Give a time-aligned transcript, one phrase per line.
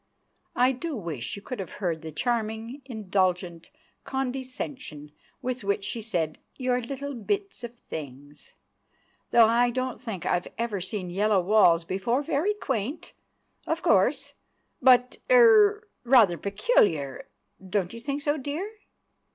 [0.55, 3.69] I do wish you could have heard the charming, indulgent
[4.03, 5.11] condescension
[5.43, 8.51] with which she said "your little bits of things"!
[9.29, 13.13] "Though I don't think I've ever seen yellow walls before—very quaint,
[13.67, 14.33] of course,
[14.81, 17.27] but—er—rather peculiar.
[17.63, 18.71] Don't you think so, dear?"